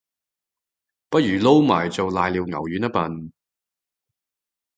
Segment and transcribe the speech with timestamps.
[1.09, 3.31] 不如撈埋做瀨尿牛丸吖笨